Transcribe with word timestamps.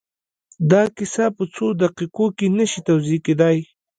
دا 0.71 0.81
کيسه 0.95 1.25
په 1.37 1.43
څو 1.55 1.65
دقيقو 1.81 2.25
کې 2.37 2.47
نه 2.57 2.65
شي 2.71 2.79
توضيح 2.87 3.19
کېدای. 3.25 3.57